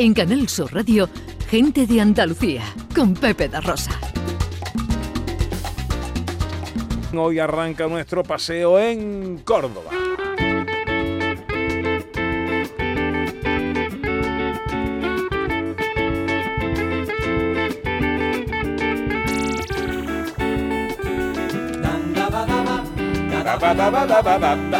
[0.00, 1.08] En Canal Sur Radio,
[1.50, 2.62] Gente de Andalucía,
[2.94, 3.90] con Pepe da Rosa.
[7.12, 9.90] Hoy arranca nuestro paseo en Córdoba.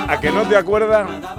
[0.08, 1.37] ¿A que no te acuerdas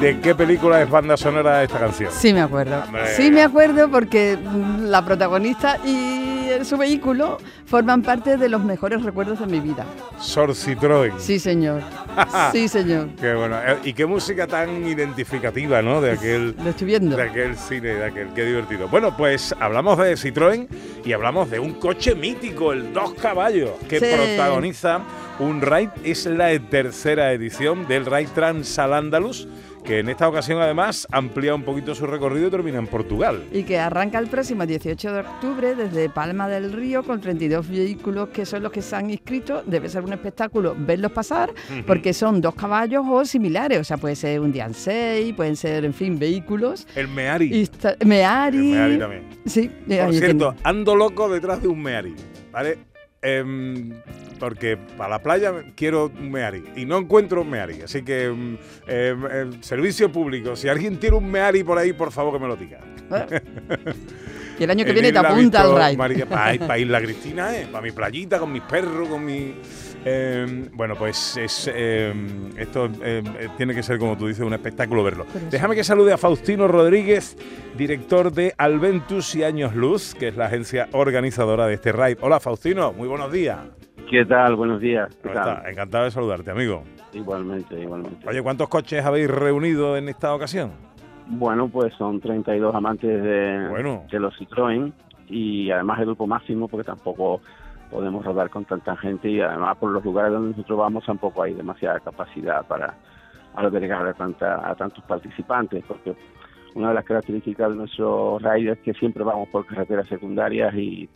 [0.00, 2.10] de qué película es banda sonora esta canción?
[2.12, 2.82] Sí me acuerdo.
[2.84, 3.14] Hombre.
[3.16, 4.38] Sí me acuerdo porque
[4.80, 6.28] la protagonista y
[6.64, 9.84] su vehículo forman parte de los mejores recuerdos de mi vida.
[10.18, 11.12] Sor Citroën.
[11.18, 11.82] Sí, señor.
[12.52, 13.08] Sí, señor.
[13.20, 13.56] Qué bueno.
[13.64, 16.00] Eh, Y qué música tan identificativa, ¿no?
[16.00, 17.16] De aquel, Lo estoy viendo.
[17.16, 18.28] de aquel cine, de aquel.
[18.34, 18.88] Qué divertido.
[18.88, 20.66] Bueno, pues hablamos de Citroën
[21.04, 24.06] y hablamos de un coche mítico, el Dos Caballos, que Sí.
[24.14, 25.00] protagoniza
[25.38, 25.88] un raid.
[26.04, 29.46] Es la tercera edición del Raid Trans al Andalus,
[29.84, 33.44] que en esta ocasión además amplía un poquito su recorrido y termina en Portugal.
[33.52, 38.28] Y que arranca el próximo 18 de octubre desde Palma del Río con 32 vehículos
[38.28, 39.62] que son los que se han inscrito.
[39.66, 41.50] Debe ser un espectáculo verlos pasar
[41.86, 43.78] porque son dos caballos o similares.
[43.80, 46.86] O sea, puede ser un Dian 6, pueden ser, en fin, vehículos.
[46.94, 47.62] El Meari.
[47.62, 48.58] Está- Meari.
[48.58, 49.22] El Meari también.
[49.46, 50.60] Sí, Por cierto, tiene.
[50.64, 52.14] ando loco detrás de un Meari,
[52.52, 52.78] ¿vale?
[53.22, 53.90] Em,
[54.38, 57.82] porque para la playa quiero un Meari y no encuentro un Meari.
[57.82, 62.32] Así que, em, em, servicio público, si alguien tiene un Meari por ahí, por favor
[62.32, 62.80] que me lo diga.
[64.60, 65.96] Y el año que En viene te apunta al raid.
[65.96, 67.66] Para, para Isla Cristina, ¿eh?
[67.72, 69.54] Para mi playita, con mis perros, con mi...
[70.04, 74.52] em, bueno, pues es, em, esto em, eh, tiene que ser, como tú dices, un
[74.54, 75.26] espectáculo verlo.
[75.50, 77.36] Déjame que salude a Faustino Rodríguez,
[77.76, 82.18] director de Alventus y Años Luz, que es la agencia organizadora de este raid.
[82.20, 83.58] Hola, Faustino, muy buenos días.
[84.10, 84.56] ¿Qué tal?
[84.56, 85.08] Buenos días.
[85.22, 85.48] ¿Qué ¿Cómo tal?
[85.58, 85.70] estás?
[85.72, 86.82] Encantado de saludarte, amigo.
[87.12, 88.28] Igualmente, igualmente.
[88.28, 90.72] Oye, ¿cuántos coches habéis reunido en esta ocasión?
[91.28, 94.04] Bueno, pues son 32 amantes de, Bueno.
[94.10, 94.92] de los Citroën
[95.28, 97.40] y además el grupo máximo porque tampoco
[97.90, 101.54] podemos rodar con tanta gente y además por los lugares donde nosotros vamos tampoco hay
[101.54, 102.94] demasiada capacidad para
[103.54, 106.14] albergar a, tanta, a tantos participantes porque
[106.74, 111.08] una de las características de nuestro raid es que siempre vamos por carreteras secundarias y,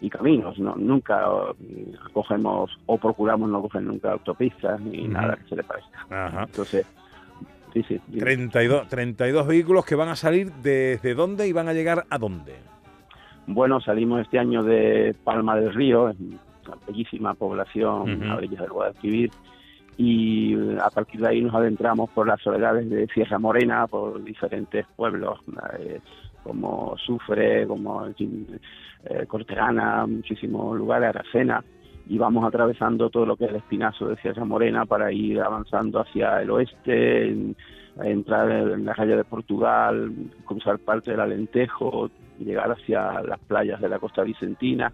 [0.00, 0.74] y caminos, ¿no?
[0.76, 1.24] nunca
[1.60, 6.06] eh, cogemos o procuramos no coger nunca autopistas ni nada que se le parezca.
[6.10, 6.44] Ajá.
[6.44, 6.86] Entonces,
[7.74, 8.00] sí, sí.
[8.08, 8.22] dime.
[8.22, 12.73] 32, 32 vehículos que van a salir desde dónde y van a llegar a dónde.
[13.46, 19.30] Bueno, salimos este año de Palma del Río, una bellísima población a orillas del Guadalquivir,
[19.96, 24.86] y a partir de ahí nos adentramos por las soledades de Sierra Morena, por diferentes
[24.96, 25.38] pueblos,
[25.78, 26.00] eh,
[26.42, 28.46] como Sufre, como en fin,
[29.04, 31.62] eh, Cortegana, muchísimos lugares, Aracena,
[32.08, 36.00] y vamos atravesando todo lo que es el espinazo de Sierra Morena para ir avanzando
[36.00, 37.56] hacia el oeste, en-
[38.02, 40.12] entrar en la raya de Portugal,
[40.44, 44.92] cruzar parte del Alentejo, llegar hacia las playas de la costa vicentina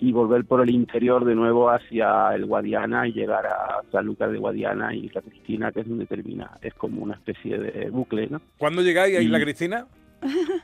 [0.00, 4.30] y volver por el interior de nuevo hacia el Guadiana y llegar a San Lucas
[4.32, 6.50] de Guadiana y la Cristina, que es donde termina.
[6.62, 8.40] Es como una especie de bucle, ¿no?
[8.58, 9.86] ¿Cuándo llegáis a Isla Cristina?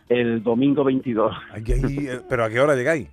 [0.08, 3.08] El domingo 22, Aquí hay- eh, ¿Pero a qué hora llegáis?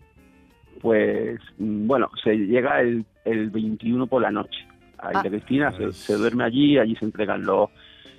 [0.82, 4.60] pues mm, bueno, se llega el, el 21 por la noche
[5.00, 5.30] a Isla Ah.
[5.30, 7.70] Cristina, se, se duerme allí, allí se entregan los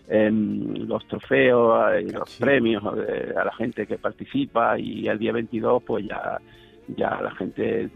[0.09, 2.43] los trofeos, y los Sí.
[2.43, 6.39] premios eh, a la gente que participa y el día 22 pues ya
[6.97, 7.91] ya la gente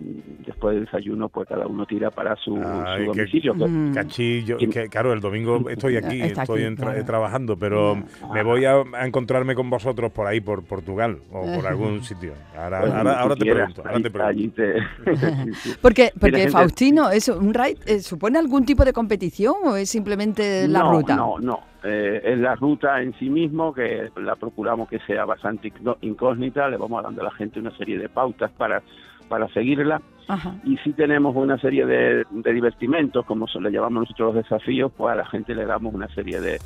[0.46, 3.54] después del desayuno pues cada uno tira para su, Ay, su qué- domicilio.
[3.54, 3.94] que- Mm.
[3.94, 4.70] Cachillo, ¿Quién?
[4.70, 7.04] que, claro, el domingo estoy aquí, Está estoy aquí, en tra- claro.
[7.06, 8.30] trabajando, pero Ah.
[8.34, 12.34] me voy a, a encontrarme con vosotros por ahí, por Portugal o por algún sitio.
[12.54, 14.24] Ahora, pues, ahora, ahora te pregunto, ahora te pregunto.
[14.26, 14.74] allí te-
[15.46, 15.72] sí, sí.
[15.80, 20.68] Porque, porque Faustino, eso, ¿un raid eh, supone algún tipo de competición o es simplemente
[20.68, 21.16] la no, ruta?
[21.16, 21.71] No, no.
[21.84, 26.68] Eh, es la ruta en sí mismo que la procuramos que sea bastante incó- incógnita.
[26.68, 28.82] Le vamos dando a la gente una serie de pautas para,
[29.28, 30.00] para seguirla.
[30.28, 30.54] Ajá.
[30.64, 34.92] Y sí tenemos una serie de, de divertimentos, como se le llamamos nosotros los desafíos,
[34.96, 36.58] pues a la gente le damos una serie de,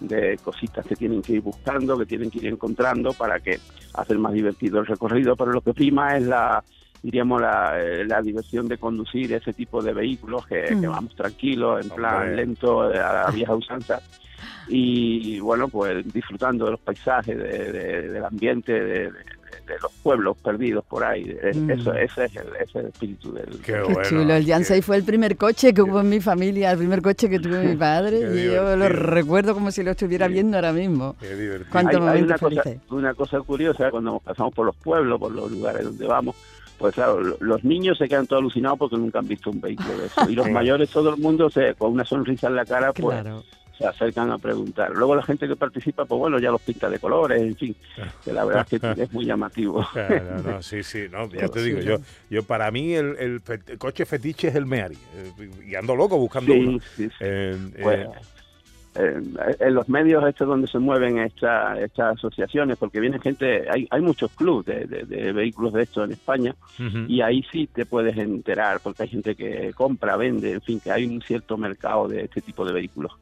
[0.00, 3.58] de cositas que tienen que ir buscando, que tienen que ir encontrando para que
[3.94, 5.36] hacer más divertido el recorrido.
[5.36, 6.64] Pero lo que prima es la
[7.02, 10.90] diríamos la, eh, la diversión de conducir ese tipo de vehículos que, que Mm.
[10.90, 14.00] vamos tranquilos, en plan lento, eh, a la vieja usanza
[14.68, 18.80] y bueno, pues disfrutando de los paisajes, de- de- del ambiente, de,
[19.10, 19.34] de-
[19.66, 21.34] de los pueblos perdidos por ahí.
[21.42, 21.70] Es- Mm.
[21.70, 23.46] Eso, ese, es el, ese es el espíritu del...
[23.64, 26.08] Qué Qué bueno, chulo, el Jan qué- 6 fue el primer coche que hubo en
[26.10, 29.82] mi familia, el primer coche que tuvo mi padre y yo lo recuerdo como si
[29.82, 30.34] lo estuviera Sí.
[30.34, 31.16] viendo ahora mismo.
[31.20, 31.70] qué divertido.
[31.70, 35.50] ¿Cuánto- hay, hay una, cosa, una cosa curiosa cuando pasamos por los pueblos, por los
[35.50, 36.36] lugares donde vamos,
[36.78, 39.96] pues claro, lo- los niños se quedan todos alucinados porque nunca han visto un vehículo
[39.96, 40.28] de eso.
[40.28, 43.42] Y los mayores, todo el mundo, se, con una sonrisa en la cara, pues Claro.
[43.78, 44.90] Se acercan a preguntar.
[44.92, 47.74] Luego la gente que participa, pues bueno, ya los pinta de colores, en fin,
[48.24, 49.84] que la verdad es que es muy llamativo.
[49.92, 51.98] Claro, no, sí, sí, no, ya te digo, yo,
[52.30, 55.94] yo para mí el, el, fet- el coche fetiche es el Meari, eh, y ando
[55.96, 56.78] loco buscando Sí, uno.
[56.96, 57.14] sí, sí.
[57.20, 58.08] Eh, Pues, eh,
[58.96, 59.20] eh,
[59.60, 64.00] en los medios estos donde se mueven esta- estas asociaciones, porque viene gente, hay, hay
[64.00, 66.54] muchos clubes de, de- de vehículos de estos en España,
[67.08, 70.90] y ahí sí te puedes enterar, porque hay gente que compra, vende, en fin, que
[70.90, 73.12] hay un cierto mercado de este tipo de vehículos.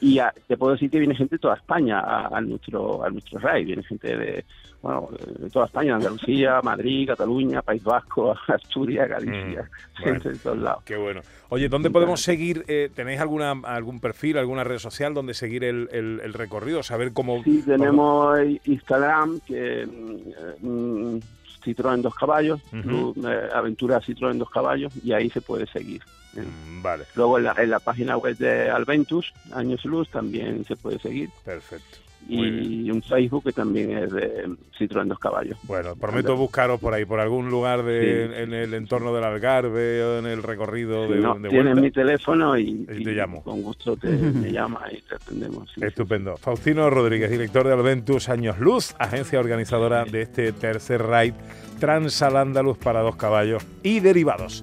[0.00, 3.10] Y a- te puedo decir que viene gente de toda España a, a nuestro a
[3.10, 4.44] nuestro RAI, viene gente de,
[4.82, 5.08] bueno,
[5.38, 9.68] de toda España, Andalucía, Madrid, Cataluña, País Vasco, Asturias, Galicia,
[9.98, 10.82] Mm, gente de todos lados.
[10.84, 11.20] Qué bueno.
[11.50, 12.64] Oye, ¿dónde podemos seguir?
[12.68, 16.82] eh, ¿Tenéis alguna algún perfil, alguna red social donde seguir el, el- el recorrido?
[16.82, 17.42] Saber cómo...
[17.44, 21.20] Sí, tenemos Instagram, que mm, mm,
[21.64, 26.02] Citroën Dos Caballos, eh, Aventura Citroën Dos Caballos, y ahí se puede seguir.
[26.32, 30.76] Mm, Vale, Luego en la, en la página web de Alventus, Años Luz, también se
[30.76, 31.28] puede seguir.
[31.44, 31.98] perfecto.
[32.28, 34.46] Y un Facebook que también es de
[34.78, 35.58] Citroën Dos Caballos.
[35.64, 38.42] Bueno, prometo buscaros por ahí, por algún lugar de, Sí.
[38.42, 42.56] en el entorno del Algarve o en el recorrido de, no, de tienes mi teléfono
[42.56, 43.42] y, Y te llamo.
[43.42, 45.68] con gusto te me llamas y te atendemos.
[45.74, 45.86] sí, sí.
[45.86, 46.36] Estupendo.
[46.36, 51.34] Faustino Rodríguez, director de Alventus Años Luz, agencia organizadora de este tercer raid
[51.80, 54.62] Transal Andaluz para dos caballos y derivados.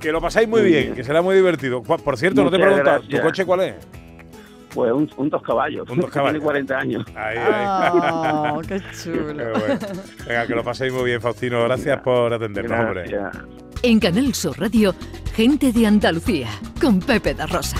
[0.00, 0.94] Que lo pasáis muy Muy bien, bien.
[0.96, 1.82] que será muy divertido.
[1.82, 3.74] Por cierto, no te he preguntado, ¿tu coche cuál es?
[4.76, 5.88] Pues un, un dos caballos.
[5.88, 6.32] Un dos caballos.
[6.34, 7.04] Tiene 40 años.
[7.16, 7.98] Ahí, ahí.
[8.54, 9.34] Oh, qué Qué chulo.
[9.34, 9.78] bueno.
[10.28, 11.64] Venga, que lo paséis muy bien, Faustino.
[11.64, 13.18] Gracias por atendernos, hombre.
[13.82, 14.94] En Canal Sur Radio,
[15.34, 16.48] Gente de Andalucía,
[16.80, 17.78] con Pepe da Rosa.